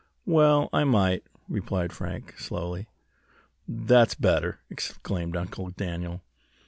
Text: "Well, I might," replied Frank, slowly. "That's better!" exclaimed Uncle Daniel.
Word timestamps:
"Well, 0.25 0.67
I 0.73 0.83
might," 0.83 1.23
replied 1.47 1.93
Frank, 1.93 2.33
slowly. 2.39 2.87
"That's 3.67 4.15
better!" 4.15 4.59
exclaimed 4.67 5.37
Uncle 5.37 5.69
Daniel. 5.69 6.23